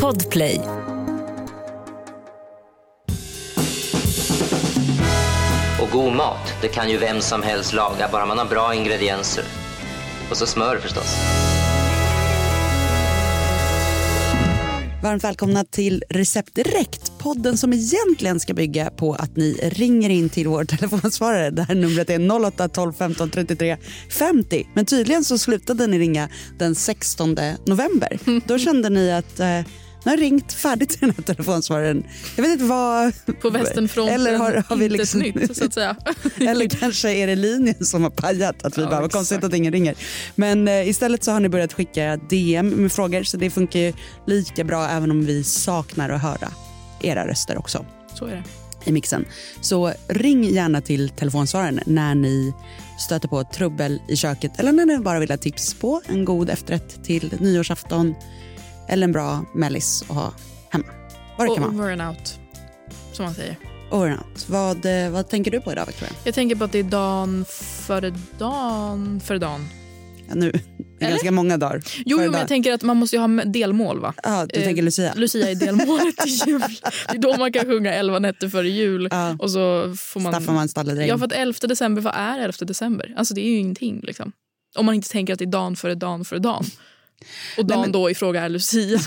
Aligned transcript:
Podplay. 0.00 0.60
Och 5.80 5.90
god 5.92 6.12
mat, 6.12 6.54
det 6.60 6.68
kan 6.68 6.90
ju 6.90 6.98
vem 6.98 7.20
som 7.20 7.42
helst 7.42 7.72
laga, 7.72 8.08
bara 8.12 8.26
man 8.26 8.38
har 8.38 8.44
bra 8.44 8.74
ingredienser. 8.74 9.44
Och 10.30 10.36
så 10.36 10.46
smör 10.46 10.76
förstås. 10.76 11.16
Varmt 15.02 15.24
välkomna 15.24 15.64
till 15.64 16.04
Recept 16.08 16.54
Direkt, 16.54 17.12
podden 17.18 17.58
som 17.58 17.72
egentligen 17.72 18.40
ska 18.40 18.54
bygga 18.54 18.90
på 18.90 19.14
att 19.14 19.36
ni 19.36 19.58
ringer 19.62 20.10
in 20.10 20.28
till 20.28 20.48
vår 20.48 20.64
telefonsvarare. 20.76 21.50
Det 21.50 21.62
här 21.62 21.74
numret 21.74 22.10
är 22.10 22.44
08 22.44 22.68
12 22.68 22.92
15 22.92 23.30
33 23.30 23.76
50. 24.10 24.66
Men 24.74 24.86
tydligen 24.86 25.24
så 25.24 25.38
slutade 25.38 25.86
ni 25.86 25.98
ringa 25.98 26.28
den 26.58 26.74
16 26.74 27.36
november. 27.66 28.18
Då 28.46 28.58
kände 28.58 28.90
ni 28.90 29.12
att 29.12 29.40
eh, 29.40 29.60
nu 30.04 30.10
har 30.10 30.16
ringt 30.18 30.52
färdigt 30.52 30.88
till 30.90 31.00
den 31.00 31.10
här 31.16 31.22
telefonsvararen. 31.22 32.06
Jag 32.36 32.42
vet 32.42 32.52
inte 32.52 32.64
vad... 32.64 33.12
På 33.40 33.50
västernfronten, 33.50 34.14
Eller 34.14 34.38
har, 34.38 34.64
har 34.68 34.76
vi 34.76 34.84
inte 34.84 34.96
liksom, 34.96 35.20
nytt 35.20 35.56
så 35.56 35.64
att 35.64 35.74
säga. 35.74 35.96
Eller 36.40 36.68
kanske 36.68 37.10
är 37.12 37.26
det 37.26 37.36
linjen 37.36 37.84
som 37.84 38.02
har 38.02 38.10
pajat. 38.10 38.64
Att 38.64 38.78
vi 38.78 38.82
Ja, 38.82 38.90
bara, 38.90 39.00
vad 39.00 39.12
konstigt 39.12 39.44
att 39.44 39.54
ingen 39.54 39.72
ringer. 39.72 39.94
Men 40.34 40.68
eh, 40.68 40.88
istället 40.88 41.24
så 41.24 41.30
har 41.30 41.40
ni 41.40 41.48
börjat 41.48 41.72
skicka 41.72 42.16
DM 42.16 42.68
med 42.68 42.92
frågor. 42.92 43.22
Så 43.22 43.36
det 43.36 43.50
funkar 43.50 43.80
ju 43.80 43.92
lika 44.26 44.64
bra 44.64 44.88
även 44.88 45.10
om 45.10 45.24
vi 45.26 45.44
saknar 45.44 46.10
att 46.10 46.22
höra 46.22 46.48
era 47.02 47.26
röster 47.28 47.58
också 47.58 47.86
Så 48.14 48.26
är 48.26 48.30
det. 48.30 48.42
i 48.90 48.92
mixen. 48.92 49.24
Så 49.60 49.92
ring 50.08 50.44
gärna 50.44 50.80
till 50.80 51.08
telefonsvararen 51.08 51.80
när 51.86 52.14
ni 52.14 52.52
stöter 52.98 53.28
på 53.28 53.44
trubbel 53.44 54.00
i 54.08 54.16
köket 54.16 54.58
eller 54.58 54.72
när 54.72 54.86
ni 54.86 54.98
bara 54.98 55.18
vill 55.20 55.30
ha 55.30 55.36
tips 55.36 55.74
på 55.74 56.00
en 56.08 56.24
god 56.24 56.50
efterrätt 56.50 57.04
till 57.04 57.34
nyårsafton 57.40 58.14
eller 58.92 59.04
en 59.04 59.12
bra 59.12 59.44
mellis 59.54 60.02
att 60.02 60.08
ha 60.16 60.32
hemma. 60.70 60.84
Vad 61.38 61.48
det 61.48 61.54
kan 61.54 61.62
vara. 61.62 61.74
Over 61.74 61.92
and 61.92 62.02
out, 62.16 62.38
som 63.12 63.24
man 63.24 63.34
säger. 63.34 63.56
Over 63.90 64.10
and 64.10 64.18
out. 64.18 64.48
Vad, 64.48 64.86
eh, 65.04 65.10
vad 65.10 65.28
tänker 65.28 65.50
du 65.50 65.60
på 65.60 65.72
idag 65.72 65.86
Victoria? 65.86 66.12
Jag 66.24 66.34
tänker 66.34 66.56
på 66.56 66.64
att 66.64 66.72
det 66.72 66.78
är 66.78 66.82
dagen 66.82 67.44
före 67.86 68.14
dagen 68.38 69.20
före 69.24 69.38
dagen. 69.38 69.68
Ja, 70.28 70.34
nu, 70.34 70.50
det 70.50 70.58
är 70.58 70.62
Eller? 71.00 71.10
ganska 71.10 71.30
många 71.30 71.56
dagar. 71.56 71.82
Jo, 71.96 72.02
jo 72.06 72.30
men 72.30 72.40
jag 72.40 72.48
tänker 72.48 72.72
att 72.72 72.82
man 72.82 72.96
måste 72.96 73.16
ju 73.16 73.20
ha 73.22 73.44
delmål 73.44 74.00
va? 74.00 74.14
Ja, 74.22 74.46
du 74.46 74.58
Eh, 74.60 74.64
tänker 74.64 74.82
Lucia? 74.82 75.14
Lucia 75.16 75.50
är 75.50 75.54
delmålet 75.54 76.16
till 76.22 76.48
jul. 76.48 76.62
Det 77.10 77.16
är 77.16 77.18
då 77.18 77.36
man 77.36 77.52
kan 77.52 77.64
sjunga 77.66 77.94
elva 77.94 78.18
nätter 78.18 78.48
före 78.48 78.68
jul. 78.68 79.08
Ja. 79.10 79.36
Och 79.38 79.50
så 79.50 79.94
får 79.98 80.20
man... 80.20 80.32
Staffan 80.32 80.54
var 80.54 80.62
en 80.62 80.68
stalledräng. 80.68 81.08
Ja, 81.08 81.18
för 81.18 81.24
att 81.24 81.32
11 81.32 81.58
december, 81.68 82.02
vad 82.02 82.14
är 82.16 82.38
11 82.38 82.52
december? 82.60 83.14
Alltså 83.16 83.34
det 83.34 83.40
är 83.40 83.48
ju 83.50 83.56
ingenting 83.58 84.00
liksom. 84.02 84.32
Om 84.76 84.86
man 84.86 84.94
inte 84.94 85.08
tänker 85.08 85.32
att 85.32 85.38
det 85.38 85.44
är 85.44 85.46
dagen 85.46 85.76
före 85.76 85.94
dagen 85.94 86.24
före 86.24 86.38
dagen. 86.38 86.64
Och 87.58 87.66
dagen 87.66 87.80
men- 87.80 87.92
då 87.92 88.10
i 88.10 88.14
fråga 88.14 88.42
är 88.42 88.48
Lucia. 88.48 89.00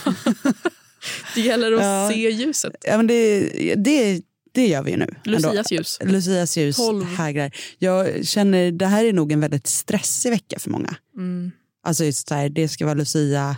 det 1.35 1.41
gäller 1.41 1.71
att 1.71 1.81
Ja. 1.81 2.09
se 2.13 2.29
ljuset. 2.31 2.73
Ja, 2.81 2.97
men 2.97 3.07
det, 3.07 3.49
det, 3.75 4.21
det 4.53 4.67
gör 4.67 4.83
vi 4.83 4.91
ju 4.91 4.97
nu. 4.97 5.03
ändå. 5.25 5.37
Lucias 5.47 5.71
ljus. 5.71 5.99
Lucias 6.03 6.57
ljus 6.57 6.77
hägrar. 7.17 7.55
Jag 7.77 8.25
känner 8.27 8.71
det 8.71 8.85
här 8.85 9.05
är 9.05 9.13
nog 9.13 9.31
en 9.31 9.39
väldigt 9.39 9.67
stressig 9.67 10.29
vecka 10.29 10.59
för 10.59 10.69
många. 10.69 10.95
Mm. 11.17 11.51
Alltså 11.83 12.05
just 12.05 12.29
här, 12.29 12.49
det 12.49 12.67
ska 12.67 12.85
vara 12.85 12.93
Lucia 12.95 13.57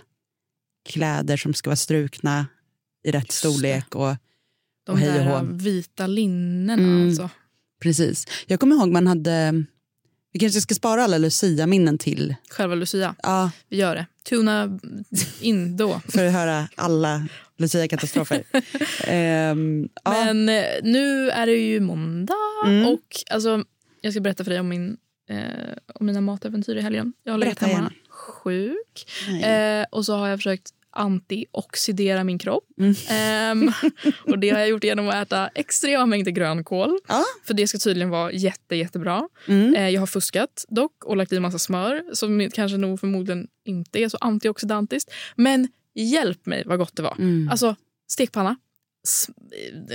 kläder 0.90 1.38
som 1.38 1.54
ska 1.54 1.70
vara 1.70 1.76
strukna 1.76 2.48
i 3.04 3.12
rätt 3.12 3.24
Just 3.26 3.38
storlek. 3.38 3.96
Och, 3.96 4.16
De 4.86 4.92
Och 4.92 5.00
hej 5.00 5.10
och 5.10 5.16
där 5.16 5.44
vita 5.44 6.08
linnena 6.08 6.74
Mm. 6.74 7.08
alltså. 7.08 7.30
precis. 7.82 8.26
Jag 8.46 8.60
kommer 8.60 8.76
ihåg 8.76 8.90
man 8.92 9.08
hade, 9.08 9.64
vi 10.38 10.40
kanske 10.40 10.62
ska 10.62 10.76
spara 10.76 11.04
alla 11.04 11.18
Lucia-minnen 11.18 11.98
till, 11.98 12.36
Själva 12.50 12.76
Lucia. 12.76 13.16
ja, 13.24 13.52
Vi 13.70 13.78
gör 13.78 13.96
det. 13.96 14.06
Tuna 14.30 14.80
in 15.42 15.78
då. 15.78 16.02
för 16.10 16.26
att 16.26 16.34
höra 16.34 16.68
alla 16.76 17.28
Lucia-katastrofer. 17.58 18.44
Ehm, 19.08 19.90
ja. 20.04 20.12
Men 20.12 20.50
eh, 20.50 20.64
nu 20.84 21.30
är 21.30 21.46
det 21.46 21.52
ju 21.54 21.80
måndag 21.80 22.34
Mm. 22.66 22.86
och 22.88 23.00
alltså, 23.32 23.64
jag 24.02 24.14
ska 24.14 24.20
berätta 24.22 24.44
för 24.44 24.52
dig 24.52 24.60
om, 24.60 24.68
min, 24.70 24.98
eh, 25.30 25.38
om 25.96 26.06
mina 26.06 26.22
matäventyr 26.22 26.76
i 26.76 26.82
helgen. 26.82 27.14
Jag 27.24 27.34
har 27.34 27.38
legat 27.38 27.60
hemma 27.60 27.74
gärna. 27.74 27.92
sjuk 28.10 29.10
eh, 29.44 29.86
och 29.92 30.06
så 30.06 30.16
har 30.18 30.28
jag 30.28 30.40
försökt 30.40 30.72
antioxidera 30.92 32.24
min 32.24 32.40
kropp. 32.40 32.64
Mm. 32.78 32.96
Ehm, 33.10 33.72
och 34.26 34.40
det 34.40 34.50
har 34.50 34.60
jag 34.60 34.70
gjort 34.70 34.84
genom 34.84 35.10
att 35.10 35.16
äta 35.16 35.48
extrema 35.48 36.06
mängder 36.06 36.32
grönkål. 36.32 37.00
Ja. 37.08 37.24
För 37.44 37.54
det 37.54 37.68
ska 37.68 37.78
tydligen 37.78 38.10
vara 38.10 38.32
jätte, 38.32 38.76
jättebra. 38.76 39.30
Mm. 39.48 39.76
Eh, 39.76 39.90
jag 39.90 40.02
har 40.02 40.08
fuskat 40.08 40.66
dock 40.70 41.06
och 41.06 41.18
lagt 41.18 41.34
i 41.34 41.40
massa 41.40 41.60
smör 41.60 42.04
som 42.14 42.50
kanske 42.54 42.78
nog 42.78 43.00
förmodligen 43.00 43.48
inte 43.66 44.00
är 44.00 44.10
så 44.10 44.18
antioxidantiskt. 44.22 45.12
Men 45.36 45.68
hjälp 45.96 46.46
mig 46.46 46.64
vad 46.66 46.80
gott 46.80 46.96
det 46.96 47.02
var. 47.04 47.16
Mm. 47.20 47.50
Alltså 47.52 47.76
stekpanna, 48.08 48.56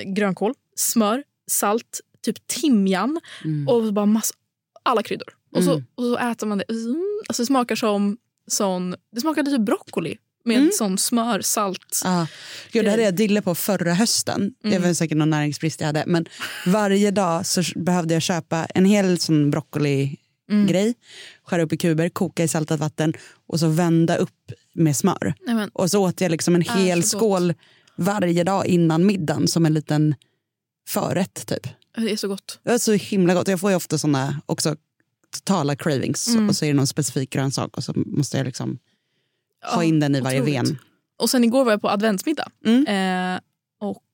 grönkål, 0.07 0.55
smör, 0.77 1.25
salt, 1.51 2.01
typ 2.23 2.47
timjan 2.47 3.21
Mm. 3.45 3.69
och 3.69 3.93
bara 3.93 4.07
massa, 4.07 4.35
alla 4.83 5.03
kryddor. 5.03 5.29
Och, 5.53 5.65
så, 5.65 5.73
Mm. 5.73 5.85
och 5.95 6.05
så 6.05 6.19
äter 6.19 6.47
man 6.47 6.59
det. 6.59 6.65
Mm, 6.71 7.21
alltså 7.29 7.43
det 7.43 7.47
smakar 7.47 7.77
som 7.77 8.17
sån, 8.47 8.95
det 9.13 9.21
smakade 9.21 9.51
typ 9.51 9.61
broccoli 9.61 10.19
med 10.45 10.57
Mm. 10.57 10.71
sån 10.75 10.99
smör, 10.99 11.41
salt. 11.41 12.01
Ja. 12.05 12.27
Gud, 12.73 12.85
det 12.85 12.91
hade 12.91 13.03
jag 13.03 13.15
dille 13.15 13.43
på 13.43 13.55
förra 13.55 13.95
hösten. 13.95 14.55
Det 14.63 14.69
Mm. 14.69 14.83
var 14.83 14.95
säkert 14.95 15.19
någon 15.19 15.31
näringsbrist 15.31 15.81
jag 15.81 15.87
hade. 15.87 16.05
Men 16.07 16.27
varje 16.67 17.11
dag 17.11 17.47
så 17.47 17.63
behövde 17.77 18.15
jag 18.15 18.23
köpa 18.23 18.65
en 18.65 18.85
hel 18.85 19.19
sån 19.19 19.51
broccoli-grej. 19.51 20.83
Mm. 20.83 20.95
Skära 21.45 21.63
upp 21.63 21.73
i 21.73 21.77
kuber, 21.77 22.09
koka 22.09 22.45
i 22.45 22.49
saltat 22.49 22.81
vatten 22.81 23.13
och 23.47 23.61
så 23.61 23.69
vända 23.69 24.17
upp 24.17 24.53
med 24.75 24.97
smör. 24.97 25.35
Nej, 25.47 25.55
men, 25.55 25.69
Och 25.69 25.91
så 25.91 26.03
åt 26.09 26.21
jag 26.21 26.31
liksom 26.31 26.55
en 26.55 26.63
Är 26.63 26.77
hel 26.85 27.03
skål 27.03 27.55
varje 27.97 28.45
dag 28.45 28.67
innan 28.67 29.07
middagen 29.07 29.49
som 29.49 29.67
en 29.67 29.75
liten 29.75 30.15
förrätt. 30.89 31.47
Typ. 31.47 31.67
det 31.97 32.13
är 32.13 32.17
så 32.17 32.29
gott. 32.29 32.61
Det 32.63 32.71
var 32.71 32.79
så 32.79 32.93
himla 32.93 33.35
gott. 33.35 33.49
Jag 33.49 33.61
får 33.61 33.71
ju 33.71 33.77
ofta 33.77 33.99
såna 33.99 34.41
också 34.47 34.77
totala 35.35 35.77
cravings 35.77 36.29
Mm. 36.29 36.49
och 36.49 36.57
så 36.57 36.65
är 36.65 36.69
det 36.69 36.75
någon 36.75 36.87
specifik 36.87 37.31
grönsak 37.31 37.77
och 37.77 37.85
så 37.85 37.93
måste 37.97 38.37
jag 38.37 38.45
liksom 38.47 38.79
ha 39.63 39.85
in 39.85 40.01
den 40.01 40.15
i 40.15 40.21
varje 40.21 40.41
otroligt. 40.41 40.59
ven. 40.71 40.79
Och 41.19 41.31
sen 41.31 41.45
igår 41.45 41.65
var 41.65 41.73
jag 41.73 41.81
på 41.81 41.91
adventsmiddag. 41.91 42.49
Mm. 42.65 42.87
Eh, 43.35 43.41
och 43.81 44.05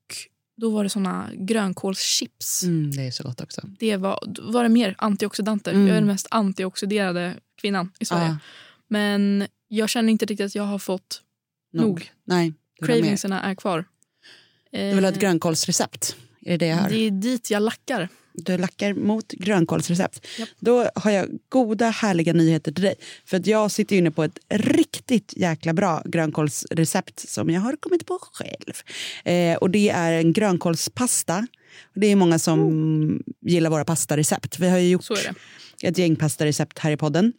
då 0.56 0.70
var 0.70 0.84
det 0.84 0.90
såna 0.90 1.28
grönkålschips. 1.34 2.62
Mm, 2.62 2.90
det 2.90 3.06
är 3.06 3.10
så 3.10 3.22
gott 3.22 3.40
också. 3.40 3.60
Det 3.78 3.96
var, 3.96 4.18
var 4.40 4.62
det 4.62 4.68
mer 4.68 4.94
antioxidanter. 4.98 5.72
Mm. 5.72 5.86
Jag 5.86 5.96
är 5.96 6.00
den 6.00 6.06
mest 6.06 6.26
antioxiderade 6.30 7.34
kvinnan 7.60 7.92
i 7.98 8.04
Sverige. 8.04 8.26
Ja, 8.28 8.38
Men 8.88 9.46
jag 9.68 9.88
känner 9.88 10.12
inte 10.12 10.26
riktigt 10.26 10.46
att 10.46 10.54
jag 10.54 10.62
har 10.62 10.78
fått 10.78 11.22
nog. 11.72 12.12
Nej, 12.24 12.48
ha 12.80 12.86
mer. 12.86 12.94
Cravingserna 12.94 13.42
är 13.42 13.54
kvar. 13.54 13.84
Du 14.70 14.78
vill 14.78 15.04
ha 15.04 15.08
ett 15.08 15.16
Eh, 15.16 15.20
grönkålsrecept? 15.20 16.16
Är 16.40 16.50
det 16.50 16.56
det 16.56 16.66
jag 16.66 16.76
hör? 16.76 16.90
Det 16.90 16.96
är 16.96 17.10
dit 17.10 17.50
jag 17.50 17.62
lackar. 17.62 18.08
Du 18.32 18.58
lackar 18.58 18.94
mot 18.94 19.32
grönkålsrecept. 19.32 20.26
Japp. 20.38 20.48
Då 20.58 20.90
har 20.94 21.10
jag 21.10 21.28
goda, 21.48 21.90
härliga 21.90 22.32
nyheter 22.32 22.72
till 22.72 22.84
dig. 22.84 22.94
För 23.26 23.36
att 23.36 23.46
jag 23.46 23.70
sitter 23.70 23.96
inne 23.96 24.10
på 24.10 24.24
ett 24.24 24.38
riktigt 24.48 25.34
jäkla 25.36 25.72
bra 25.72 26.02
grönkålsrecept 26.04 27.28
som 27.28 27.50
jag 27.50 27.60
har 27.60 27.76
kommit 27.76 28.06
på 28.06 28.18
själv. 28.32 28.74
Eh, 29.24 29.56
och 29.56 29.70
Det 29.70 29.90
är 29.90 30.12
en 30.12 30.32
grönkålspasta. 30.32 31.46
Och 31.94 32.00
det 32.00 32.06
är 32.06 32.16
många 32.16 32.38
som 32.38 33.22
gillar 33.40 33.70
våra 33.70 33.84
pastarecept. 33.84 34.58
Vi 34.58 34.68
har 34.68 34.78
ju 34.78 34.90
gjort 34.90 35.04
ett 35.82 35.98
gäng 35.98 36.16
pastarecept 36.16 36.78
här 36.78 36.90
i 36.90 36.96
podden. 36.96 37.32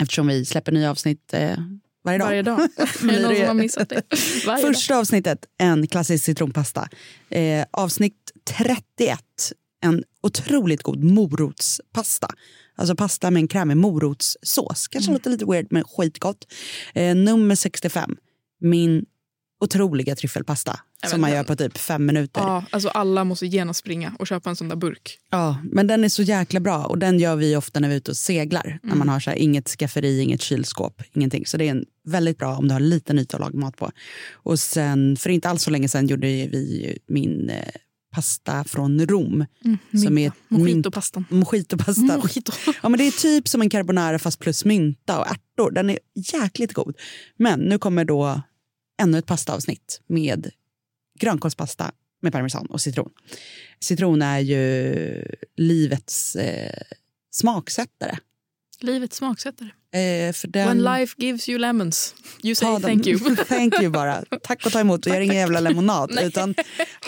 Eftersom 0.00 0.26
vi 0.26 0.44
släpper 0.44 0.72
nya 0.72 0.90
avsnitt 0.90 1.34
eh, 1.34 1.56
varje 2.04 2.18
dag. 2.18 2.26
Varje 2.26 2.42
dag. 2.42 2.60
är 3.02 3.06
det 3.06 3.22
någon 3.22 3.36
som 3.36 3.46
har 3.46 3.54
missat 3.54 3.88
det? 3.88 4.02
Varje 4.46 4.62
dag. 4.64 4.74
Första 4.74 4.96
avsnittet, 4.96 5.46
en 5.58 5.86
klassisk 5.86 6.24
citronpasta. 6.24 6.88
Eh, 7.30 7.64
avsnitt 7.70 8.32
31, 8.44 9.20
en 9.80 10.04
otroligt 10.22 10.82
god 10.82 11.04
morotspasta. 11.04 12.28
Alltså 12.76 12.96
pasta 12.96 13.30
med 13.30 13.40
en 13.40 13.48
krämig 13.48 13.76
morotssås. 13.76 14.88
Kanske 14.88 15.12
låter 15.12 15.30
lite 15.30 15.44
weird, 15.44 15.66
men 15.70 15.84
skitgott. 15.84 16.46
Eh, 16.94 17.16
nummer 17.16 17.54
65, 17.54 18.16
min 18.60 19.04
otroliga 19.60 20.16
tryffelpasta. 20.16 20.80
Ja, 21.02 21.08
som 21.08 21.20
man 21.20 21.30
gör 21.30 21.44
på 21.44 21.56
typ 21.56 21.78
fem 21.78 22.06
minuter. 22.06 22.40
Ja, 22.40 22.64
alltså 22.70 22.88
alla 22.88 23.24
måste 23.24 23.46
genast 23.46 23.80
springa 23.80 24.14
och 24.18 24.26
köpa 24.26 24.50
en 24.50 24.56
sån 24.56 24.68
där 24.68 24.76
burk. 24.76 25.18
Ja, 25.30 25.58
men 25.72 25.86
den 25.86 26.04
är 26.04 26.08
så 26.08 26.22
jäkla 26.22 26.60
bra 26.60 26.84
och 26.84 26.98
den 26.98 27.18
gör 27.18 27.36
vi 27.36 27.56
ofta 27.56 27.80
när 27.80 27.88
vi 27.88 27.94
är 27.94 27.98
ute 27.98 28.10
och 28.10 28.16
seglar. 28.16 28.78
När 28.82 28.88
Mm. 28.92 28.98
man 28.98 29.08
har 29.08 29.20
så 29.20 29.30
här, 29.30 29.36
inget 29.36 29.68
skafferi, 29.68 30.20
inget 30.20 30.42
kylskåp, 30.42 31.02
ingenting. 31.12 31.46
Så 31.46 31.56
det 31.56 31.64
är 31.66 31.70
en 31.70 31.84
väldigt 32.04 32.38
bra 32.38 32.56
om 32.56 32.68
du 32.68 32.72
har 32.74 32.80
lite 32.80 33.12
yta 33.12 33.36
att 33.36 33.40
laga 33.40 33.58
mat 33.58 33.76
på. 33.76 33.90
Och 34.32 34.60
sen, 34.60 35.16
för 35.16 35.30
inte 35.30 35.48
alls 35.48 35.62
så 35.62 35.70
länge 35.70 35.88
sedan 35.88 36.06
gjorde 36.06 36.26
vi 36.26 36.98
min 37.08 37.50
eh, 37.50 37.68
pasta 38.10 38.64
från 38.64 39.06
Rom. 39.06 39.46
Som 40.04 40.18
är 40.18 40.32
Mojito-pastan. 40.48 41.24
Mojito-pasta. 41.30 42.18
Mojito. 42.18 42.52
Ja, 42.82 42.88
men 42.88 42.98
det 42.98 43.04
är 43.04 43.10
typ 43.22 43.48
som 43.48 43.62
en 43.62 43.70
carbonara 43.70 44.18
fast 44.18 44.38
plus 44.38 44.64
mynta 44.64 45.20
och 45.20 45.26
ärtor. 45.26 45.70
Den 45.70 45.90
är 45.90 45.98
jäkligt 46.14 46.72
god. 46.72 46.96
Men 47.36 47.60
nu 47.60 47.78
kommer 47.78 48.04
då 48.04 48.42
ännu 49.02 49.18
ett 49.18 49.26
pastaavsnitt 49.26 50.00
med 50.06 50.50
grönkålspasta 51.20 51.92
med 52.22 52.32
parmesan 52.32 52.66
och 52.66 52.80
citron. 52.80 53.10
Citron 53.80 54.22
är 54.22 54.38
ju 54.38 55.24
livets 55.56 56.36
eh, 56.36 56.82
smaksättare. 57.30 58.16
Livet 58.80 59.12
smaksättare. 59.12 59.68
Eh, 59.92 60.32
för 60.32 60.48
den, 60.48 60.68
When 60.68 60.98
life 60.98 61.14
gives 61.18 61.48
you 61.48 61.58
lemons, 61.58 62.14
you 62.42 62.54
say 62.54 62.68
ha 62.68 62.80
thank 62.80 63.06
you. 63.06 63.36
thank 63.48 63.80
you 63.80 63.90
bara. 63.90 64.24
Tack 64.42 64.66
och 64.66 64.72
ta 64.72 64.80
emot. 64.80 65.06
Och 65.06 65.12
gör 65.12 65.20
ingen 65.20 65.36
jävla 65.36 65.60
lemonad. 65.60 66.18
utan 66.22 66.54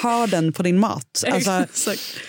ha 0.02 0.26
den 0.26 0.52
på 0.52 0.62
din 0.62 0.78
mat. 0.81 1.25
Alltså, 1.32 1.64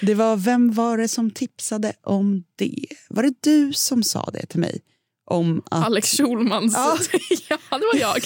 det 0.01 0.13
var, 0.13 0.35
vem 0.35 0.73
var 0.73 0.97
det 0.97 1.07
som 1.07 1.31
tipsade 1.31 1.93
om 2.03 2.43
det? 2.55 2.85
Var 3.09 3.23
det 3.23 3.33
du 3.39 3.73
som 3.73 4.03
sa 4.03 4.29
det 4.33 4.45
till 4.45 4.59
mig? 4.59 4.81
Om 5.25 5.61
att, 5.71 5.85
Alex 5.85 6.17
Schulmans... 6.17 6.73
Ja. 6.75 6.97
Ja. 7.49 7.77
det 7.77 7.85
var 7.93 7.99
jag. 7.99 8.17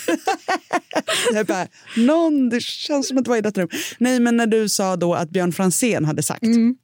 jag 1.34 1.46
bara, 1.46 1.68
någon, 1.98 2.50
det 2.50 2.62
känns 2.64 3.08
som 3.08 3.18
att 3.18 3.24
det 3.24 3.30
var 3.30 3.38
i 3.38 3.42
detta 3.42 3.62
rum. 3.62 3.70
Nej, 3.98 4.20
men 4.20 4.38
när 4.38 4.48
du 4.48 4.70
sa 4.70 4.96
då 4.96 5.14
att 5.16 5.30
Björn 5.30 5.54
Franzén 5.54 6.06
hade 6.06 6.24
sagt 6.24 6.44
Mm. 6.44 6.76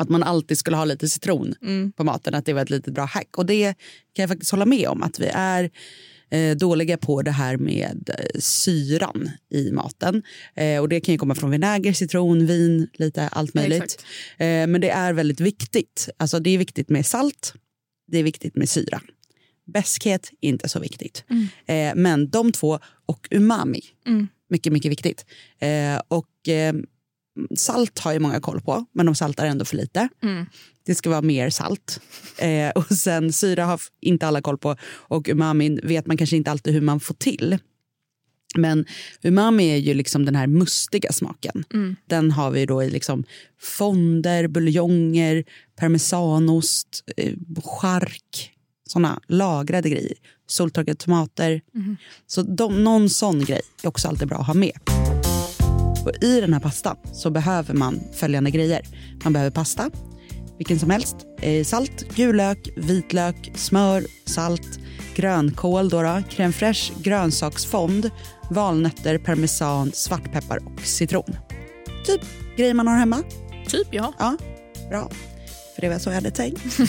Att 0.00 0.08
man 0.08 0.22
alltid 0.22 0.58
skulle 0.58 0.76
ha 0.76 0.84
lite 0.84 1.08
citron 1.08 1.54
på 1.96 2.04
maten, 2.04 2.34
att 2.34 2.44
det 2.46 2.52
var 2.52 2.62
ett 2.62 2.70
litet 2.70 2.94
bra 2.94 3.04
hack. 3.04 3.38
Och 3.38 3.46
det 3.46 3.74
kan 4.12 4.22
jag 4.22 4.28
faktiskt 4.28 4.50
hålla 4.50 4.66
med 4.66 4.88
om, 4.88 5.02
att 5.02 5.20
vi 5.20 5.26
är 5.34 5.70
eh, 6.30 6.56
dåliga 6.56 6.96
på 6.96 7.22
det 7.22 7.30
här 7.30 7.56
med 7.56 8.10
eh, 8.18 8.40
syran 8.40 9.30
i 9.50 9.70
maten. 9.72 10.22
Eh, 10.54 10.80
och 10.80 10.88
det 10.88 11.00
kan 11.00 11.12
ju 11.14 11.18
komma 11.18 11.34
från 11.34 11.50
vinäger, 11.50 11.92
citron, 11.92 12.46
vin, 12.46 12.88
lite 12.92 13.28
allt 13.28 13.54
möjligt. 13.54 13.82
Exakt. 13.82 14.04
Eh, 14.38 14.46
men 14.66 14.80
det 14.80 14.90
är 14.90 15.12
väldigt 15.12 15.40
viktigt. 15.40 16.08
Alltså 16.16 16.40
det 16.40 16.50
är 16.50 16.58
viktigt 16.58 16.88
med 16.88 17.06
salt, 17.06 17.54
det 18.06 18.18
är 18.18 18.22
viktigt 18.22 18.56
med 18.56 18.68
syra. 18.68 19.00
Bäskhet, 19.66 20.30
inte 20.40 20.68
så 20.68 20.80
viktigt. 20.80 21.24
Eh, 21.66 21.92
men 21.94 22.30
de 22.30 22.52
två 22.52 22.78
och 23.06 23.28
umami, 23.30 23.80
Mm. 24.06 24.28
mycket, 24.50 24.72
mycket 24.72 24.90
viktigt. 24.90 25.24
Och 26.08 26.26
salt 27.56 27.98
har 27.98 28.12
ju 28.12 28.18
många 28.18 28.40
koll 28.40 28.60
på, 28.60 28.84
men 28.92 29.06
de 29.06 29.14
saltar 29.14 29.46
ändå 29.46 29.64
för 29.64 29.76
lite. 29.76 30.08
Mm. 30.22 30.46
Det 30.86 30.94
ska 30.94 31.10
vara 31.10 31.22
mer 31.22 31.50
salt. 31.50 32.00
Eh, 32.38 32.70
och 32.70 32.86
sen 32.86 33.32
syra 33.32 33.64
har 33.64 33.80
inte 34.00 34.26
alla 34.26 34.42
koll 34.42 34.58
på 34.58 34.76
och 34.82 35.28
umami 35.28 35.80
vet 35.82 36.06
man 36.06 36.16
kanske 36.16 36.36
inte 36.36 36.50
alltid 36.50 36.74
hur 36.74 36.80
man 36.80 37.00
får 37.00 37.14
till. 37.14 37.58
Men 38.56 38.86
umami 39.22 39.70
är 39.70 39.76
ju 39.76 39.94
liksom 39.94 40.24
den 40.24 40.36
här 40.36 40.46
mustiga 40.46 41.12
smaken. 41.12 41.64
Den 42.06 42.30
har 42.30 42.50
vi 42.50 42.66
då 42.66 42.82
i 42.82 42.90
liksom 42.90 43.24
fonder, 43.60 44.48
buljonger, 44.48 45.44
parmesanost, 45.76 47.04
eh, 47.16 47.34
chark, 47.62 48.52
såna 48.88 49.20
lagrade 49.28 49.90
grejer. 49.90 50.14
Soltorkade 50.46 50.96
tomater. 50.96 51.60
Så 52.26 52.42
de, 52.42 52.84
någon 52.84 53.10
sån 53.10 53.44
grej 53.44 53.60
är 53.82 53.88
också 53.88 54.08
alltid 54.08 54.28
bra 54.28 54.38
att 54.38 54.46
ha 54.46 54.54
med. 54.54 54.78
Och 56.04 56.24
I 56.24 56.40
den 56.40 56.52
här 56.52 56.60
pastan 56.60 56.96
så 57.12 57.30
behöver 57.30 57.74
man 57.74 58.00
följande 58.12 58.50
grejer. 58.50 58.82
Man 59.24 59.32
behöver 59.32 59.50
pasta, 59.50 59.90
vilken 60.58 60.78
som 60.78 60.90
helst. 60.90 61.16
Eh, 61.40 61.64
salt, 61.64 62.14
gul 62.14 62.36
lök, 62.36 62.68
vitlök, 62.76 63.52
smör, 63.54 64.06
salt, 64.26 64.78
grönkål, 65.14 65.88
då 65.88 66.02
då, 66.02 66.08
crème 66.08 66.52
fraîche, 66.52 66.92
grönsaksfond, 67.02 68.10
valnötter, 68.50 69.18
parmesan, 69.18 69.90
svartpeppar 69.94 70.58
och 70.66 70.80
citron. 70.80 71.36
Typ 72.06 72.20
grejer 72.56 72.74
man 72.74 72.86
har 72.86 72.96
hemma. 72.96 73.22
Typ 73.68 73.88
ja. 73.90 74.12
Ja, 74.18 74.36
bra. 74.88 75.10
För 75.74 75.80
det 75.82 75.88
var 75.88 75.98
så 75.98 76.10
jag 76.10 76.14
hade 76.14 76.30
tänkt. 76.30 76.80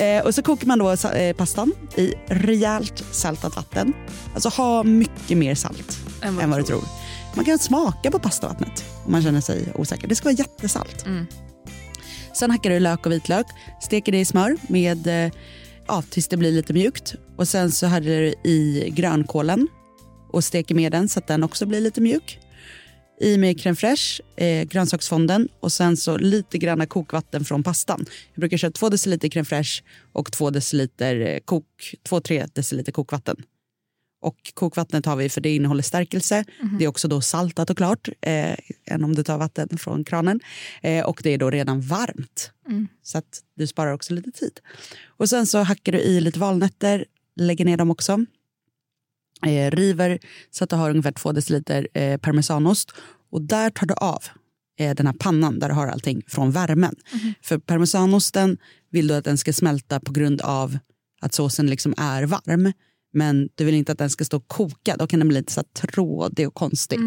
eh, 0.00 0.26
och 0.26 0.34
så 0.34 0.42
kokar 0.42 0.66
man 0.66 0.78
då 0.78 0.90
eh, 0.90 1.36
pastan 1.36 1.72
i 1.96 2.14
rejält 2.26 3.04
saltat 3.10 3.56
vatten. 3.56 3.92
Alltså 4.34 4.48
ha 4.48 4.82
mycket 4.82 5.38
mer 5.38 5.54
salt 5.54 5.98
Än 6.22 6.34
vad 6.34 6.44
än 6.44 6.50
vad 6.50 6.58
du 6.58 6.64
tror. 6.64 6.99
Man 7.34 7.44
kan 7.44 7.58
smaka 7.58 8.10
på 8.10 8.18
pastavattnet 8.18 8.84
om 9.04 9.12
man 9.12 9.22
känner 9.22 9.40
sig 9.40 9.72
osäker. 9.74 10.08
Det 10.08 10.14
ska 10.14 10.24
vara 10.24 10.34
jättesalt. 10.34 11.06
Mm. 11.06 11.26
Sen 12.34 12.50
hackar 12.50 12.70
du 12.70 12.80
lök 12.80 13.06
och 13.06 13.12
vitlök, 13.12 13.46
steker 13.80 14.12
det 14.12 14.18
i 14.18 14.24
smör 14.24 14.56
med, 14.68 15.06
eh, 15.06 15.32
ja, 15.86 16.02
tills 16.10 16.28
det 16.28 16.36
blir 16.36 16.52
lite 16.52 16.72
mjukt. 16.72 17.14
Och 17.36 17.48
sen 17.48 17.70
så 17.70 17.86
häller 17.86 18.20
du 18.20 18.50
i 18.50 18.90
grönkålen 18.90 19.68
och 20.30 20.44
steker 20.44 20.74
med 20.74 20.92
den 20.92 21.08
så 21.08 21.18
att 21.18 21.26
den 21.26 21.42
också 21.42 21.66
blir 21.66 21.80
lite 21.80 22.00
mjuk. 22.00 22.38
I 23.20 23.36
med 23.38 23.56
crème 23.60 23.74
fraîche, 23.74 24.20
eh, 24.36 24.64
grönsaksfonden 24.64 25.48
och 25.60 25.72
sen 25.72 25.96
så 25.96 26.16
lite 26.16 26.58
granna 26.58 26.86
kokvatten 26.86 27.44
från 27.44 27.62
pastan. 27.62 28.06
Jag 28.34 28.40
brukar 28.40 28.56
köra 28.56 28.70
två 28.70 28.88
deciliter 28.88 29.28
crème 29.28 29.44
fraîche 29.44 29.82
och 30.12 30.32
två 30.32 30.50
deciliter 30.50 31.20
eh, 31.20 31.38
kok, 31.44 31.94
deciliter 32.54 32.92
kokvatten. 32.92 33.36
Och 34.20 34.52
kokvattnet 34.54 35.06
har 35.06 35.16
vi 35.16 35.28
för 35.28 35.40
det 35.40 35.54
innehåller 35.54 35.82
stärkelse. 35.82 36.44
Det 36.78 36.84
är 36.84 36.88
också 36.88 37.08
då 37.08 37.20
saltat 37.20 37.70
och 37.70 37.76
klart, 37.76 38.08
eh, 38.20 38.56
än 38.86 39.04
om 39.04 39.14
du 39.14 39.22
tar 39.22 39.38
vatten 39.38 39.78
från 39.78 40.04
kranen. 40.04 40.40
Eh, 40.82 41.04
och 41.04 41.20
det 41.22 41.30
är 41.30 41.38
då 41.38 41.50
redan 41.50 41.80
varmt. 41.80 42.50
Så 43.02 43.18
att 43.18 43.42
du 43.56 43.66
sparar 43.66 43.92
också 43.92 44.14
lite 44.14 44.30
tid. 44.30 44.60
Och 45.06 45.28
sen 45.28 45.46
så 45.46 45.58
hackar 45.58 45.92
du 45.92 45.98
i 45.98 46.20
lite 46.20 46.38
valnötter, 46.38 47.04
lägger 47.36 47.64
ner 47.64 47.76
dem 47.76 47.90
också. 47.90 48.24
Eh, 49.46 49.70
river 49.70 50.18
så 50.50 50.64
att 50.64 50.70
du 50.70 50.76
har 50.76 50.90
ungefär 50.90 51.12
två 51.12 51.32
deciliter 51.32 51.88
eh, 51.94 52.16
parmesanost. 52.16 52.92
Och 53.30 53.42
där 53.42 53.70
tar 53.70 53.86
du 53.86 53.94
av 53.94 54.24
eh, 54.78 54.94
den 54.94 55.06
här 55.06 55.14
pannan 55.14 55.58
där 55.58 55.68
du 55.68 55.74
har 55.74 55.86
allting 55.86 56.22
från 56.26 56.50
värmen. 56.50 56.94
För 57.42 57.58
parmesanosten 57.58 58.58
vill 58.90 59.06
du 59.08 59.14
att 59.14 59.24
den 59.24 59.38
ska 59.38 59.52
smälta 59.52 60.00
på 60.00 60.12
grund 60.12 60.40
av 60.40 60.78
att 61.20 61.34
såsen 61.34 61.66
liksom 61.66 61.94
är 61.96 62.22
varm. 62.22 62.72
Men 63.12 63.48
du 63.54 63.64
vill 63.64 63.74
inte 63.74 63.92
att 63.92 63.98
den 63.98 64.10
ska 64.10 64.24
stå 64.24 64.36
och 64.36 64.48
koka, 64.48 64.96
då 64.96 65.06
kan 65.06 65.20
den 65.20 65.28
bli 65.28 65.38
lite 65.38 65.52
så 65.52 65.62
trådig 65.62 66.48
och 66.48 66.54
konstig. 66.54 66.98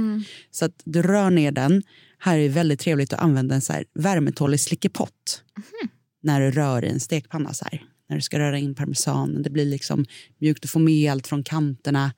Så 0.51 0.65
att 0.65 0.81
du 0.83 1.01
rör 1.01 1.29
ner 1.29 1.51
den. 1.51 1.83
Här 2.17 2.37
är 2.37 2.41
det 2.41 2.49
väldigt 2.49 2.79
trevligt 2.79 3.13
att 3.13 3.19
använda 3.19 3.55
en 3.55 3.61
så 3.61 3.73
här 3.73 3.85
värmetålig 3.93 4.59
slickepott 4.59 5.43
när 6.23 6.41
du 6.41 6.51
rör 6.51 6.85
i 6.85 6.89
en 6.89 6.99
stekpanna. 6.99 7.53
Så 7.53 7.65
här. 7.71 7.83
När 8.09 8.15
du 8.15 8.21
ska 8.21 8.39
röra 8.39 8.57
in 8.57 8.75
parmesan. 8.75 9.41
Det 9.41 9.49
blir 9.49 9.65
liksom 9.65 10.05
mjukt, 10.39 10.61
du 10.61 10.67
får 10.67 10.79
med 10.79 11.11
allt 11.11 11.27
från 11.27 11.43
kanterna. 11.43 12.13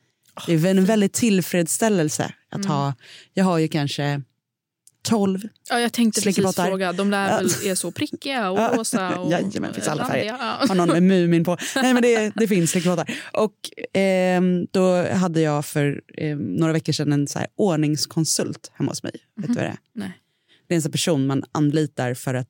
Det 0.47 0.53
är 0.53 0.65
en 0.65 0.85
väldigt 0.85 1.13
tillfredsställelse 1.13 2.33
att 2.49 2.65
ha. 2.65 2.93
Jag 3.33 3.45
har 3.45 3.57
ju 3.57 3.67
kanske 3.67 4.21
12 5.05 5.39
Ja, 5.69 5.79
jag 5.79 5.93
tänkte 5.93 6.21
precis 6.21 6.55
fråga. 6.55 6.93
De 6.93 7.09
där 7.09 7.29
Ja. 7.29 7.35
väl 7.37 7.45
är 7.45 7.75
så 7.75 7.91
prickiga 7.91 8.49
och 8.49 8.59
Ja. 8.59 8.73
rosa 8.77 9.19
och 9.19 9.31
Jajamän, 9.31 9.73
finns 9.73 9.87
alla 9.87 10.05
färger. 10.07 10.29
randiga. 10.31 10.67
har 10.67 10.75
någon 10.75 10.89
med 10.89 11.03
Mumin 11.03 11.43
på. 11.43 11.57
Nej, 11.75 11.93
men 11.93 12.03
det, 12.03 12.33
det 12.35 12.47
finns 12.47 12.71
slickepottar. 12.71 13.15
Och 13.33 13.55
ehm, 13.93 14.67
då 14.71 15.07
hade 15.13 15.41
jag 15.41 15.65
för 15.65 16.01
ehm, 16.17 16.39
några 16.39 16.73
veckor 16.73 16.93
sedan 16.93 17.13
en 17.13 17.27
så 17.27 17.39
här 17.39 17.47
ordningskonsult 17.55 18.71
hemma 18.73 18.91
hos 18.91 19.03
mig. 19.03 19.13
Vet 19.35 19.47
du 19.47 19.53
vad 19.53 19.63
det 19.63 19.67
är? 19.69 19.77
Nej. 19.95 20.11
Det 20.67 20.73
är 20.73 20.75
en 20.75 20.81
sån 20.81 20.91
person 20.91 21.27
man 21.27 21.43
anlitar 21.51 22.13
för 22.13 22.33
att 22.33 22.47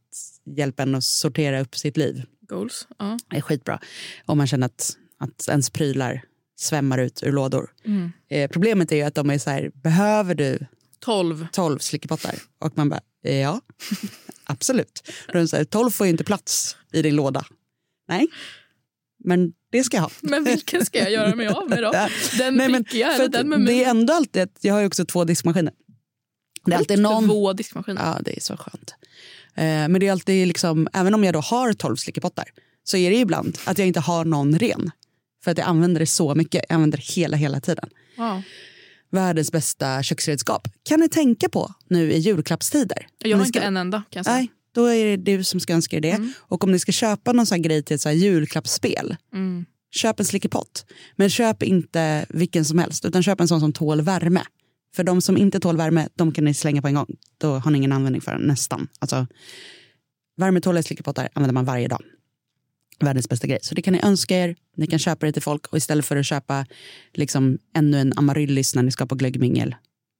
hjälpa 0.57 0.83
en 0.83 0.95
att 0.95 1.03
sortera 1.03 1.61
upp 1.61 1.75
sitt 1.77 1.97
liv. 1.97 2.23
Goals. 2.49 2.87
Ja. 2.99 3.17
Det 3.29 3.37
är 3.37 3.41
skitbra. 3.41 3.79
Om 4.25 4.37
man 4.37 4.47
känner 4.47 4.65
att, 4.65 4.97
att 5.19 5.47
ens 5.49 5.69
prylar 5.69 6.21
svämmar 6.57 6.97
ut 6.97 7.23
ur 7.23 7.31
lådor. 7.31 7.69
Mm. 7.85 8.11
Eh, 8.29 8.49
problemet 8.51 8.91
är 8.91 8.95
ju 8.95 9.01
att 9.01 9.15
de 9.15 9.29
är 9.29 9.37
så 9.37 9.49
här, 9.49 9.71
behöver 9.73 10.35
du 10.35 10.59
12. 10.99 11.47
12 11.51 11.79
slickepottar? 11.79 12.35
Och 12.59 12.77
man 12.77 12.89
bara, 12.89 13.01
ja, 13.21 13.61
absolut. 14.43 15.11
De 15.33 15.39
här, 15.39 15.63
12 15.63 15.91
får 15.91 16.07
ju 16.07 16.11
inte 16.11 16.23
plats 16.23 16.77
i 16.93 17.01
din 17.01 17.15
låda. 17.15 17.45
Nej, 18.07 18.27
men 19.23 19.53
det 19.71 19.83
ska 19.83 19.97
jag 19.97 20.01
ha. 20.01 20.11
Men 20.21 20.43
vilken 20.43 20.85
ska 20.85 20.99
jag 20.99 21.11
göra 21.11 21.35
mig 21.35 21.47
av 21.47 21.69
med 21.69 21.83
då? 21.83 21.91
Den 22.37 22.55
Nej, 22.55 22.69
men 22.69 22.83
prickiga 22.83 23.13
eller 23.13 23.27
den 23.27 23.49
med 23.49 23.65
Det 23.65 23.83
är 23.83 23.89
ändå 23.89 24.13
alltid, 24.13 24.41
ett, 24.41 24.57
jag 24.61 24.73
har 24.73 24.81
ju 24.81 24.87
också 24.87 25.05
två 25.05 25.23
diskmaskiner. 25.23 25.73
Det 26.65 26.73
är 26.73 26.77
alltid 26.77 26.99
någon... 26.99 27.27
Två 27.27 27.53
diskmaskiner. 27.53 28.01
Ja, 28.05 28.21
det 28.21 28.37
är 28.37 28.41
så 28.41 28.57
skönt. 28.57 28.95
Eh, 29.55 29.63
men 29.63 29.99
det 29.99 30.07
är 30.07 30.11
alltid 30.11 30.47
liksom, 30.47 30.87
även 30.93 31.13
om 31.13 31.23
jag 31.23 31.33
då 31.33 31.39
har 31.39 31.73
12 31.73 31.95
slickepottar 31.95 32.45
så 32.83 32.97
är 32.97 33.09
det 33.09 33.17
ibland 33.17 33.57
att 33.65 33.77
jag 33.77 33.87
inte 33.87 33.99
har 33.99 34.25
någon 34.25 34.59
ren. 34.59 34.91
För 35.43 35.51
att 35.51 35.57
jag 35.57 35.67
använder 35.67 35.99
det 35.99 36.05
så 36.05 36.35
mycket. 36.35 36.65
Jag 36.69 36.75
använder 36.75 36.97
det 36.97 37.03
hela, 37.03 37.37
hela 37.37 37.59
tiden. 37.59 37.89
Ja. 38.17 38.41
Världens 39.15 39.51
bästa 39.51 40.03
köksredskap. 40.03 40.67
Kan 40.83 40.99
ni 40.99 41.09
tänka 41.09 41.49
på 41.49 41.73
nu 41.89 42.11
i 42.11 42.17
julklappstider? 42.17 43.07
Jag 43.17 43.37
har 43.37 43.43
ni 43.43 43.47
inte 43.47 43.59
ska- 43.59 43.67
en 43.67 43.77
enda 43.77 43.97
kan 43.97 44.19
jag 44.19 44.25
säga. 44.25 44.35
Nej, 44.37 44.51
då 44.75 44.85
är 44.85 45.05
det 45.17 45.37
du 45.37 45.43
som 45.43 45.59
ska 45.59 45.73
önska 45.73 45.97
er 45.97 46.01
det. 46.01 46.11
Mm. 46.11 46.33
Och 46.37 46.63
om 46.63 46.71
ni 46.71 46.79
ska 46.79 46.91
köpa 46.91 47.31
någon 47.33 47.45
sån 47.45 47.61
grej 47.61 47.83
till 47.83 47.95
ett 47.95 48.01
så 48.01 48.11
julklappsspel. 48.11 49.15
Mm. 49.33 49.65
Köp 49.91 50.19
en 50.19 50.25
slickepott. 50.25 50.85
Men 51.15 51.29
köp 51.29 51.63
inte 51.63 52.25
vilken 52.29 52.65
som 52.65 52.79
helst. 52.79 53.05
Utan 53.05 53.23
köp 53.23 53.41
en 53.41 53.47
sån 53.47 53.59
som 53.59 53.73
tål 53.73 54.01
värme. 54.01 54.41
För 54.95 55.03
de 55.03 55.21
som 55.21 55.37
inte 55.37 55.59
tål 55.59 55.77
värme, 55.77 56.07
de 56.15 56.31
kan 56.31 56.43
ni 56.45 56.53
slänga 56.53 56.81
på 56.81 56.87
en 56.87 56.93
gång. 56.95 57.15
Då 57.37 57.53
har 57.53 57.71
ni 57.71 57.77
ingen 57.77 57.91
användning 57.91 58.21
för 58.21 58.31
den, 58.31 58.41
nästan. 58.41 58.87
Alltså, 58.99 59.27
värmetåliga 60.37 60.83
slickepottar 60.83 61.29
använder 61.33 61.53
man 61.53 61.65
varje 61.65 61.87
dag. 61.87 62.01
Världens 62.99 63.29
bästa 63.29 63.47
grej. 63.47 63.59
Så 63.61 63.75
det 63.75 63.81
kan 63.81 63.93
ni 63.93 63.99
önska 64.03 64.37
er. 64.37 64.55
Ni 64.77 64.87
kan 64.87 64.99
köpa 64.99 65.25
det 65.25 65.31
till 65.31 65.41
folk. 65.41 65.67
Och 65.67 65.77
istället 65.77 66.05
för 66.05 66.15
att 66.17 66.25
köpa 66.25 66.65
liksom, 67.13 67.57
ännu 67.75 67.99
en 67.99 68.13
amaryllis 68.15 68.75
när 68.75 68.83
ni 68.83 68.91
ska 68.91 69.05
på 69.05 69.15
glöggmingel. 69.15 69.75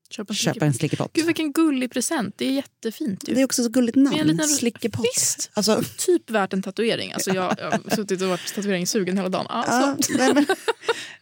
Köp 0.10 0.30
en 0.30 0.36
Köpa 0.36 0.66
en 0.66 0.74
slickepott. 0.74 1.12
Gud 1.14 1.26
vilken 1.26 1.52
gullig 1.52 1.92
present. 1.92 2.36
Det 2.38 2.46
är 2.46 2.52
jättefint 2.52 3.24
ju. 3.30 3.34
Det 3.34 3.42
är 3.42 3.46
också 3.46 3.64
så 3.64 3.70
gulligt 3.70 3.96
namn. 3.96 4.10
Med 4.10 4.22
en 4.22 4.28
liten- 4.28 4.48
Slickepott. 4.48 5.06
Visst. 5.16 5.52
Alltså, 5.54 5.84
Typ 5.98 6.30
värt 6.30 6.54
en 6.54 6.62
tatuering. 6.62 7.12
Alltså 7.14 7.32
jag, 7.32 7.56
jag 7.58 7.72
har 7.72 7.96
suttit 7.96 8.22
och 8.22 8.28
varit 8.28 8.56
tatueringssugen 8.56 9.18
hela 9.18 9.30
dagen. 9.30 9.46
Ja, 9.50 9.54
Alltså. 9.64 10.14
nej, 10.18 10.34
men, 10.34 10.46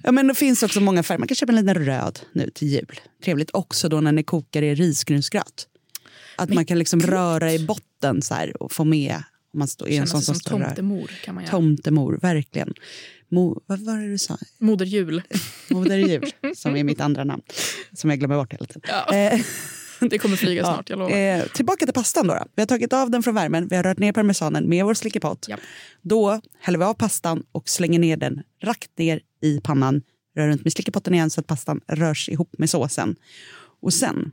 ja, 0.04 0.12
men 0.12 0.28
det 0.28 0.36
finns 0.36 0.64
också 0.64 0.80
många 0.82 1.04
färger. 1.04 1.20
Man 1.20 1.28
kan 1.28 1.36
köpa 1.36 1.52
en 1.52 1.56
liten 1.66 1.86
röd 1.86 2.20
nu 2.32 2.50
till 2.50 2.68
jul. 2.68 3.00
Trevligt 3.24 3.50
också 3.54 3.90
då 3.90 4.02
när 4.02 4.12
ni 4.12 4.24
kokar 4.24 4.62
i 4.62 4.76
risgrynsgröt. 4.76 5.68
Att 6.38 6.50
man 6.50 6.66
kan 6.66 6.80
liksom 6.80 7.02
röra 7.02 7.54
i 7.54 7.60
botten 7.60 8.22
så 8.22 8.34
här 8.34 8.64
och 8.64 8.72
få 8.72 8.84
med 8.84 9.24
Om 9.54 9.60
man 9.60 9.68
står, 9.68 9.90
är 9.90 10.02
en 10.02 10.08
sån 10.08 10.22
som 10.22 10.60
där. 10.60 10.66
tomtemor 10.68 11.12
kan 11.24 11.36
man 11.36 11.44
göra. 11.44 11.52
Tomtemor, 11.52 12.20
verkligen. 12.22 12.74
Mo, 13.30 13.62
vad 13.66 13.80
var 13.80 13.98
det 13.98 14.12
du 14.12 14.18
sa? 14.18 14.38
Moder 14.58 14.86
jul. 14.86 15.22
Moder 15.70 15.98
jul, 15.98 16.32
som 16.56 16.76
är 16.76 16.84
mitt 16.84 17.02
andra 17.02 17.24
namn. 17.24 17.42
Som 17.94 18.10
jag 18.10 18.20
glömmer 18.20 18.36
bort 18.36 18.54
hela 18.54 18.66
tiden. 18.66 18.82
Ja. 18.88 19.16
Eh, 19.16 19.42
Det 20.10 20.18
kommer 20.18 20.36
flyga 20.38 20.64
snart, 20.64 20.90
jag 20.90 21.00
lovar. 21.00 21.18
Eh, 21.18 21.44
tillbaka 21.44 21.86
till 21.86 21.94
pastan 21.94 22.28
då, 22.28 22.34
då. 22.34 22.46
Vi 22.56 22.62
har 22.62 22.68
tagit 22.68 22.94
av 22.94 23.12
den 23.12 23.24
från 23.24 23.36
värmen, 23.36 23.68
vi 23.68 23.76
har 23.76 23.84
rört 23.84 23.98
ner 24.00 24.12
parmesanen 24.12 24.70
med 24.70 24.86
vår 24.86 24.94
slickepott. 24.94 25.46
Japp. 25.50 25.60
Då 26.02 26.42
häller 26.60 26.80
vi 26.80 26.86
av 26.86 26.94
pastan 26.94 27.44
och 27.52 27.70
slänger 27.70 28.00
ner 28.00 28.18
den 28.18 28.42
rakt 28.64 28.98
ner 28.98 29.22
i 29.42 29.62
pannan. 29.64 30.02
Rör 30.36 30.48
runt 30.48 30.64
med 30.64 30.74
slickepotten 30.74 31.14
igen 31.14 31.30
så 31.30 31.40
att 31.40 31.48
pastan 31.48 31.82
rörs 31.88 32.30
ihop 32.30 32.56
med 32.58 32.70
såsen. 32.70 33.16
Och 33.82 33.94
sen 33.94 34.32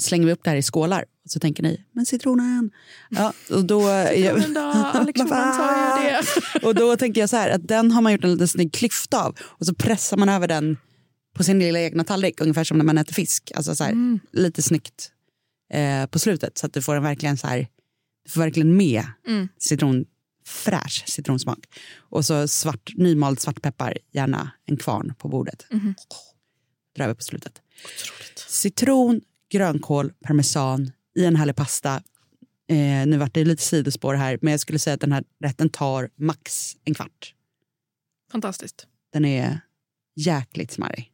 slänger 0.00 0.26
vi 0.26 0.32
upp 0.32 0.40
det 0.44 0.50
här 0.50 0.56
i 0.56 0.62
skålar. 0.62 1.04
Och 1.24 1.30
så 1.30 1.40
tänker 1.40 1.62
ni, 1.62 1.84
men 1.92 2.06
citronen? 2.06 2.70
Ja, 3.10 3.32
och 3.50 3.64
då, 3.64 4.06
Citronen 4.14 4.54
då? 4.54 4.60
Alex 4.60 5.20
sa 5.20 6.04
ju 6.04 6.10
det. 6.10 6.22
och 6.66 6.74
då 6.74 6.96
tänker 6.96 7.20
jag 7.20 7.30
så 7.30 7.36
här, 7.36 7.50
att 7.50 7.68
den 7.68 7.90
har 7.90 8.02
man 8.02 8.12
gjort 8.12 8.24
en 8.24 8.32
liten 8.32 8.48
snygg 8.48 8.72
klyfta 8.72 9.24
av. 9.24 9.36
Och 9.42 9.66
så 9.66 9.74
pressar 9.74 10.16
man 10.16 10.28
över 10.28 10.48
den 10.48 10.76
på 11.36 11.44
sin 11.44 11.58
lilla 11.58 11.80
egna 11.80 12.04
tallrik, 12.04 12.40
ungefär 12.40 12.64
som 12.64 12.78
när 12.78 12.84
man 12.84 12.98
äter 12.98 13.14
fisk. 13.14 13.52
Alltså 13.54 13.74
så 13.74 13.84
här, 13.84 13.92
Mm. 13.92 14.20
lite 14.32 14.62
snyggt 14.62 15.10
eh, 15.72 16.06
på 16.06 16.18
slutet 16.18 16.58
så 16.58 16.66
att 16.66 16.72
du 16.72 16.82
får 16.82 16.94
en 16.96 17.02
verkligen 17.02 17.36
så 17.36 17.46
här, 17.46 17.68
du 18.24 18.30
får 18.30 18.40
verkligen 18.40 18.76
med 18.76 19.04
Mm. 19.26 19.48
citron, 19.58 20.04
fräsch 20.46 21.04
citronsmak. 21.06 21.58
Och 22.10 22.24
så 22.24 22.48
svart, 22.48 22.90
nymald 22.96 23.40
svartpeppar, 23.40 23.98
gärna 24.12 24.50
en 24.66 24.76
kvarn 24.76 25.14
på 25.18 25.28
bordet. 25.28 25.66
Mhm. 25.70 25.94
Drar 26.96 27.08
vi 27.08 27.14
på 27.14 27.22
slutet. 27.22 27.52
Otroligt. 27.84 28.38
Citron, 28.48 29.20
grönkål, 29.54 30.12
parmesan 30.20 30.92
i 31.16 31.24
en 31.24 31.36
härlig 31.36 31.56
pasta. 31.56 32.02
Eh, 32.68 33.06
nu 33.06 33.16
vart 33.16 33.34
det 33.34 33.44
lite 33.44 33.62
sidospår 33.62 34.14
här, 34.14 34.38
men 34.42 34.50
jag 34.50 34.60
skulle 34.60 34.78
säga 34.78 34.94
att 34.94 35.00
den 35.00 35.12
här 35.12 35.24
rätten 35.40 35.68
tar 35.68 36.10
max 36.16 36.76
en 36.84 36.94
kvart. 36.94 37.34
Fantastiskt. 38.32 38.86
Den 39.12 39.24
är 39.24 39.60
jäkligt 40.16 40.70
smarrig. 40.70 41.12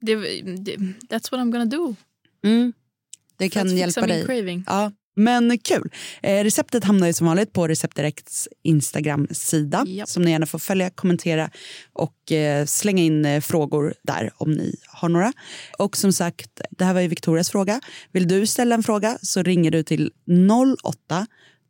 Det, 0.00 0.14
det, 0.42 0.76
that's 1.08 1.30
what 1.30 1.40
I'm 1.40 1.50
gonna 1.50 1.64
do. 1.64 1.94
Det 2.40 2.72
För 3.38 3.44
att 3.44 3.52
kan 3.52 3.76
hjälpa 3.76 4.06
dig. 4.06 4.26
Craving. 4.26 4.64
Ja, 4.66 4.92
men 5.16 5.58
kul. 5.58 5.90
Eh, 6.22 6.44
receptet 6.44 6.84
hamnar 6.84 7.06
ju 7.06 7.12
som 7.12 7.26
vanligt 7.26 7.52
på 7.52 7.68
Receptdirekts 7.68 8.48
Instagram-sida 8.62 9.84
Japp. 9.86 10.08
som 10.08 10.22
ni 10.22 10.30
gärna 10.30 10.46
får 10.46 10.58
följa, 10.58 10.90
kommentera 10.90 11.50
och 11.92 12.32
eh, 12.32 12.66
slänga 12.66 13.02
in 13.02 13.24
eh, 13.24 13.40
frågor 13.40 13.94
där 14.02 14.30
om 14.36 14.52
ni 14.52 14.76
har 14.88 15.08
några. 15.08 15.32
Och 15.78 15.96
som 15.96 16.12
sagt, 16.12 16.60
det 16.70 16.84
här 16.84 16.94
var 16.94 17.00
ju 17.00 17.08
Victorias 17.08 17.50
fråga. 17.50 17.80
Vill 18.12 18.28
du 18.28 18.46
ställa 18.46 18.74
en 18.74 18.82
fråga 18.82 19.18
så 19.22 19.42
ringer 19.42 19.70
du 19.70 19.82
till 19.82 20.10
08 20.84 21.26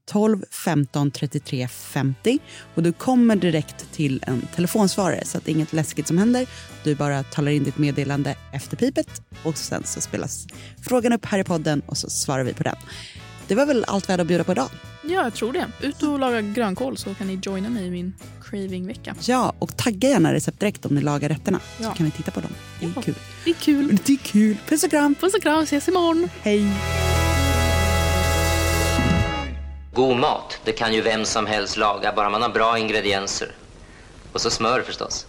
12 0.07 0.45
15 0.51 1.11
33 1.11 1.69
50 1.69 2.39
och 2.75 2.83
du 2.83 2.93
kommer 2.93 3.37
direkt 3.37 3.93
till 3.93 4.25
en 4.27 4.43
telefonsvarare 4.55 5.25
så 5.25 5.39
att 5.39 5.45
det 5.45 5.51
är 5.51 5.55
inget 5.55 5.73
läskigt 5.73 6.07
som 6.07 6.19
händer. 6.19 6.47
Du 6.85 6.95
bara 6.95 7.23
talar 7.23 7.51
in 7.51 7.65
ditt 7.65 7.79
meddelande 7.79 8.37
efter 8.53 8.77
pipet 8.77 9.23
och 9.45 9.59
sen 9.59 9.83
så 9.85 10.01
spelas 10.01 10.47
frågan 10.89 11.13
upp 11.13 11.25
här 11.25 11.39
i 11.39 11.45
podden 11.45 11.83
och 11.87 11.99
så 11.99 12.11
svarar 12.11 12.45
vi 12.45 12.55
på 12.55 12.63
den. 12.63 12.77
Det 13.49 13.55
var 13.55 13.67
väl 13.67 13.85
allt 13.89 14.09
vi 14.09 14.13
hade 14.13 14.21
att 14.21 14.27
bjuda 14.27 14.45
på 14.45 14.53
idag. 14.53 14.69
Ja, 15.03 15.23
jag 15.23 15.35
tror 15.35 15.53
det. 15.53 15.67
Ut 15.81 16.03
och 16.03 16.19
laga 16.19 16.41
grönkål 16.41 16.97
så 16.97 17.15
kan 17.15 17.27
ni 17.27 17.39
joina 17.43 17.69
mig 17.69 17.87
i 17.87 17.91
min 17.91 18.15
craving-vecka. 18.45 19.15
Ja, 19.21 19.55
och 19.59 19.77
tagga 19.77 20.09
gärna 20.09 20.33
recept 20.35 20.61
direkt 20.61 20.87
om 20.87 20.95
ni 20.95 21.01
lagar 21.01 21.29
rätterna 21.29 21.61
Ja. 21.81 21.91
så 21.91 21.97
kan 21.97 22.07
vi 22.07 22.13
titta 22.13 22.31
på 22.31 22.41
dem. 22.41 22.51
Det 22.81 22.87
är 22.87 22.93
Ja. 22.97 23.03
kul. 23.03 23.15
Det 23.45 23.51
är 23.51 23.55
kul. 23.55 23.99
Det 24.05 24.13
är 24.13 24.17
kul. 24.17 24.57
Puss 24.69 24.85
och 24.85 24.91
kram. 24.91 25.15
Puss 25.15 25.35
och 25.35 25.43
kram, 25.43 25.63
ses 25.63 25.89
imorgon. 25.89 26.29
Hej. 26.43 26.73
God 29.95 30.17
mat, 30.17 30.59
det 30.65 30.73
kan 30.73 30.95
ju 30.95 31.01
vem 31.03 31.25
som 31.25 31.47
helst 31.47 31.77
laga, 31.77 32.13
bara 32.17 32.31
man 32.31 32.43
har 32.43 32.49
bra 32.49 32.79
ingredienser. 32.79 33.49
Och 34.33 34.41
så 34.41 34.51
smör 34.51 34.83
förstås. 34.83 35.27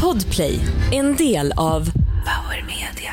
Podplay, 0.00 0.60
en 0.92 1.16
del 1.16 1.52
av 1.56 1.80
Power 2.24 2.64
Media. 2.66 3.12